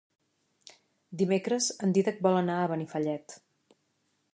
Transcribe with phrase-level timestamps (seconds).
[1.23, 3.39] Dimecres en Dídac vol anar a Benifallet.